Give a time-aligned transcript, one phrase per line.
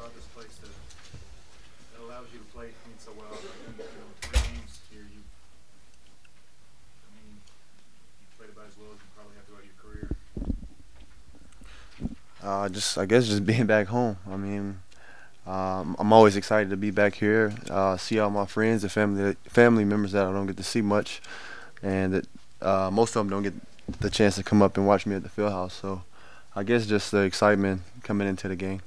[0.00, 0.70] about this place that,
[2.02, 3.28] allows you to play so well?
[3.30, 3.40] Like,
[3.76, 5.20] you know, games here, you,
[7.04, 7.36] I mean,
[8.20, 10.08] you played about as well as you probably have throughout your career.
[12.42, 14.16] Uh, just I guess just being back home.
[14.30, 14.80] I mean,
[15.46, 19.36] um, I'm always excited to be back here, uh, see all my friends and family
[19.48, 21.20] family members that I don't get to see much,
[21.82, 22.26] and that
[22.62, 23.54] uh, most of them don't get
[24.00, 25.74] the chance to come up and watch me at the field house.
[25.74, 26.02] So,
[26.54, 28.80] I guess just the excitement coming into the game.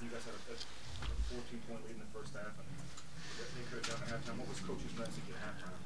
[0.00, 3.64] And you guys had a, a 14 point lead in the first half, and they
[3.68, 4.38] could have done at halftime.
[4.38, 5.76] What was coach's message at halftime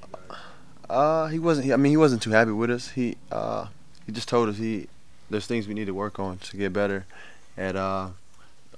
[0.00, 0.94] for you?
[0.94, 1.72] Uh, he wasn't.
[1.72, 2.90] I mean, he wasn't too happy with us.
[2.90, 3.66] He uh,
[4.06, 4.88] he just told us he
[5.28, 7.04] there's things we need to work on to get better
[7.56, 8.08] at uh,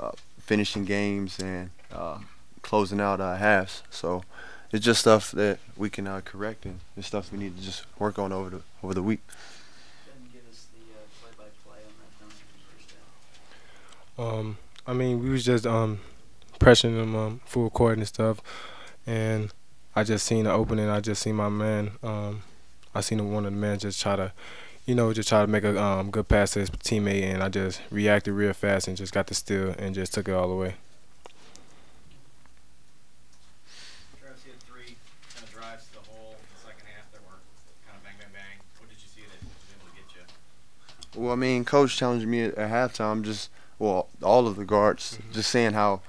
[0.00, 2.18] uh finishing games and uh,
[2.62, 3.82] closing out uh, halves.
[3.90, 4.24] So
[4.72, 7.84] it's just stuff that we can uh, correct and it's stuff we need to just
[7.98, 9.20] work on over the over the week.
[14.18, 16.00] Um, I mean, we was just um,
[16.66, 18.40] pressuring them um, full court and stuff,
[19.06, 19.52] and
[19.94, 20.88] I just seen the opening.
[20.88, 21.92] I just seen my man.
[22.02, 22.42] Um,
[22.92, 24.32] I seen one of the men just try to,
[24.84, 27.50] you know, just try to make a um, good pass to his teammate, and I
[27.50, 30.56] just reacted real fast and just got the steal and just took it all the
[30.56, 30.74] way.
[34.20, 34.96] Travis, you had three
[35.34, 37.38] kind of drives to the hole in the second half that were
[37.86, 38.58] kind of bang, bang, bang.
[38.80, 41.22] What did you see that was able to get you?
[41.22, 43.22] Well, I mean, coach challenged me at halftime.
[43.22, 45.32] Just well, all of the guards, Mhm.
[45.34, 46.00] just saying how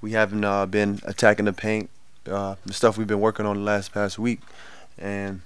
[0.00, 1.90] we haven't uh, been attacking the paint,
[2.30, 4.40] uh, the stuff we've been working on the last past week,
[4.98, 5.42] and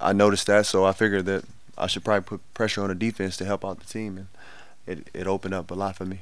[0.00, 1.44] I noticed that, so I figured that
[1.76, 4.28] I should probably put pressure on the defense to help out the team, and
[4.86, 6.20] it it opened up a lot for me.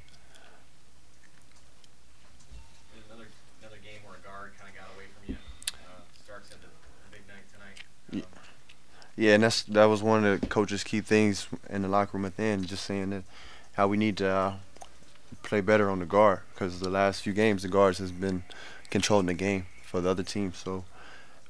[2.94, 3.28] And another
[3.60, 5.36] another game where a guard kind of got away from you.
[5.74, 7.82] Uh, Starks had the, the big night tonight.
[8.12, 8.28] Ye- Um,
[9.16, 12.24] Yeah, and that's that was one of the coach's key things in the locker room
[12.26, 13.22] at the end, just saying that
[13.76, 14.54] how we need to uh,
[15.42, 18.42] play better on the guard because the last few games the guards has been
[18.90, 20.52] controlling the game for the other team.
[20.54, 20.84] So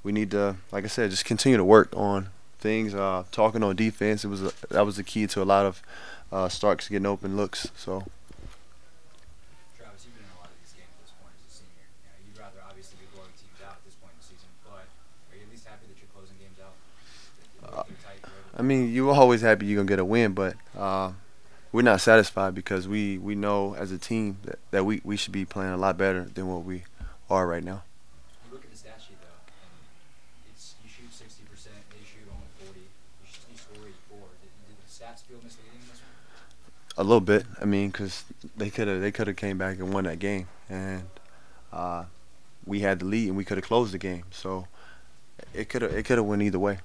[0.02, 2.28] we need to, like I said, just continue to work on
[2.58, 2.94] things.
[2.94, 5.82] Uh, talking on defense, it was a, that was the key to a lot of
[6.32, 7.70] uh, Starks getting open looks.
[7.76, 8.02] So
[9.78, 11.86] Travis, you've been in a lot of these games at this point as a senior.
[11.86, 14.50] You know, you'd rather obviously be blowing teams out at this point in the season,
[14.66, 14.82] but
[15.30, 16.74] are you at least happy that you're closing games out?
[17.62, 20.34] Uh, they're tight, you're able I mean, you're always happy you're gonna get a win,
[20.34, 21.14] but uh,
[21.76, 25.32] we're not satisfied because we, we know as a team that, that we, we should
[25.32, 26.84] be playing a lot better than what we
[27.28, 27.82] are right now.
[28.46, 32.46] You look at the stat sheet though, and it's you shoot 60%, they shoot only
[32.64, 32.80] 40.
[32.80, 32.86] You,
[33.30, 34.18] sh- you score 84.
[34.40, 36.96] Did, did the stats feel misleading in this one?
[36.96, 37.44] A little bit.
[37.60, 38.24] I mean, 'cause
[38.56, 41.04] they could have they could have came back and won that game, and
[41.74, 42.04] uh,
[42.64, 44.24] we had the lead and we could have closed the game.
[44.30, 44.66] So
[45.52, 46.78] it could have it could have went either way.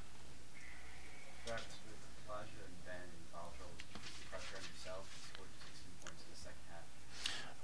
[1.48, 1.96] Travis, with
[2.28, 5.52] Elijah and Ben in foul trouble, did you put the pressure on yourself and scored
[5.64, 6.86] 16 points in the second half?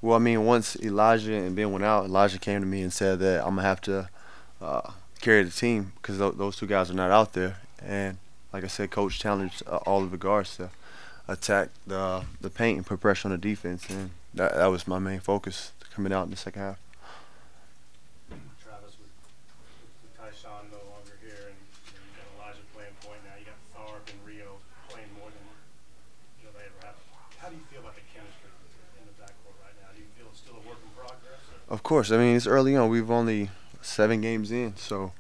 [0.02, 3.20] Well, I mean, once Elijah and Ben went out, Elijah came to me and said
[3.20, 4.10] that I'm gonna have to
[4.62, 4.92] uh,
[5.22, 7.58] carry the team because th- those two guys are not out there.
[7.82, 8.18] And
[8.54, 10.70] like I said, coach challenged uh, all of the guards to
[11.28, 15.00] attack the the paint and put pressure on the defense, and that that was my
[15.00, 16.80] main focus coming out in the second half.
[18.62, 19.10] Travis, with,
[20.04, 21.58] with Tyshawn no longer here, and
[21.90, 25.30] you, know, you got Elijah playing point now, you got Tharpe and Rio playing more
[25.34, 25.42] than
[26.40, 26.98] you know they ever have.
[27.42, 28.50] How do you feel about the chemistry
[29.02, 29.90] in the backcourt right now?
[29.94, 31.42] Do you feel it's still a work in progress?
[31.52, 31.57] Or?
[31.70, 32.90] Of course, I mean it's early on.
[32.90, 33.50] We've only
[33.82, 35.12] seven games in, so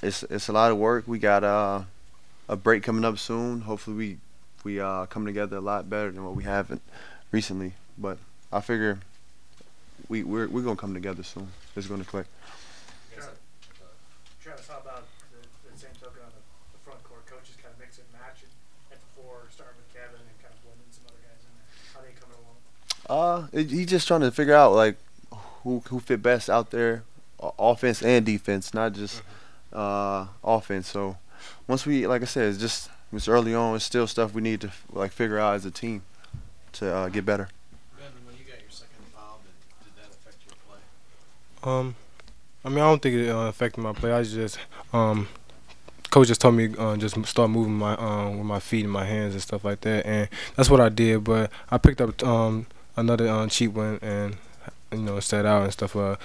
[0.00, 1.08] it's it's a lot of work.
[1.08, 1.82] We got uh,
[2.48, 3.62] a break coming up soon.
[3.62, 4.18] Hopefully, we
[4.62, 6.82] we uh, come together a lot better than what we haven't
[7.32, 7.72] recently.
[7.98, 8.18] But
[8.52, 9.00] I figure
[10.08, 11.48] we we're we're gonna come together soon.
[11.74, 12.26] It's gonna click.
[13.10, 13.34] You guys have,
[13.82, 13.90] uh,
[14.40, 15.42] Travis, how about the,
[15.72, 16.42] the same token on the,
[16.72, 17.26] the front court?
[17.26, 18.50] Coaches kind of mix and match it
[18.94, 21.66] at the four, starting with Kevin and kind of blending some other guys in there.
[21.90, 22.58] How they coming along?
[23.10, 24.94] Uh, it, he's just trying to figure out like
[25.62, 27.04] who who fit best out there,
[27.58, 29.22] offense and defense, not just
[29.72, 30.88] uh offense.
[30.88, 31.16] So
[31.66, 33.76] once we, like I said, it's just it's early on.
[33.76, 36.02] It's still stuff we need to like figure out as a team
[36.72, 37.48] to uh, get better.
[37.98, 41.70] Ben, when you got your second foul, did, did that affect your play?
[41.70, 41.94] Um,
[42.64, 44.12] I mean, I don't think it uh, affected my play.
[44.12, 44.58] I just
[44.92, 45.28] um,
[46.10, 49.04] coach just told me uh, just start moving my um with my feet and my
[49.04, 51.24] hands and stuff like that, and that's what I did.
[51.24, 52.66] But I picked up um
[52.96, 54.36] another um, cheap one and
[54.92, 55.96] you know set out and stuff.
[55.96, 56.16] Uh,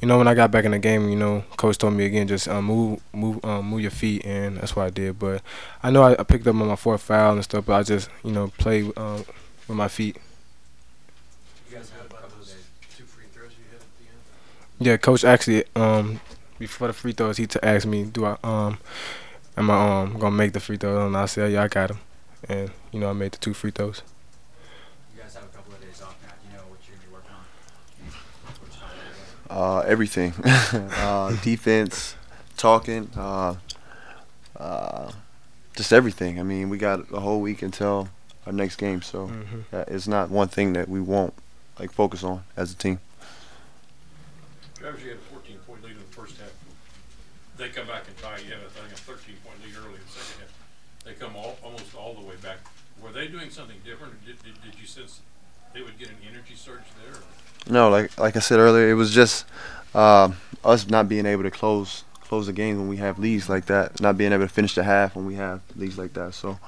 [0.00, 2.28] you know when I got back in the game, you know coach told me again
[2.28, 5.18] just um, move move um, move your feet, and that's what I did.
[5.18, 5.42] But
[5.82, 8.08] I know I, I picked up on my fourth foul and stuff, but I just
[8.24, 9.24] you know play um,
[9.68, 10.18] with my feet.
[11.70, 12.54] You guys have about those
[12.96, 14.86] two free throws you hit at the end?
[14.86, 16.20] Yeah, coach actually um
[16.58, 18.78] before the free throws he t- asked me, "Do I um
[19.56, 22.00] am I um gonna make the free throws?" And I said, "Yeah, I got him."
[22.48, 24.02] And you know, I made the two free throws.
[25.14, 26.08] You guys have a couple of days off.
[26.08, 26.34] off now?
[26.42, 27.44] Do you know what you're gonna be working on?
[28.62, 29.38] Which side of the game?
[29.50, 32.14] Uh, everything, uh, defense,
[32.56, 33.56] talking, uh,
[34.56, 35.10] uh,
[35.76, 36.38] just everything.
[36.38, 38.08] I mean, we got a whole week until
[38.46, 39.64] our next game, so Mhm.
[39.72, 41.34] uh, it's not one thing that we won't
[41.80, 43.00] like focus on as a team.
[44.78, 46.52] Travis, you had a fourteen point lead in the first half.
[47.56, 50.06] They come back and tie, you have, I think, a thirteen point lead early in
[50.06, 50.52] the second half.
[51.04, 52.58] They come all, almost all the way back.
[53.02, 55.20] Were they doing something different, did, did, did you sense
[55.74, 57.14] they would get an energy surge there?
[57.14, 59.44] or- No, like like I said earlier, it was just
[59.94, 60.30] uh,
[60.64, 64.00] us not being able to close close the game when we have leads like that,
[64.00, 66.32] not being able to finish the half when we have leads like that.
[66.34, 66.58] So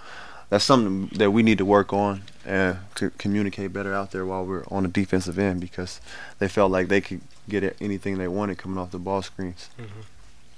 [0.51, 4.45] that's something that we need to work on and to communicate better out there while
[4.45, 6.01] we're on the defensive end because
[6.41, 9.71] they felt like they could get at anything they wanted coming off the ball screens.
[9.81, 10.05] Mhm.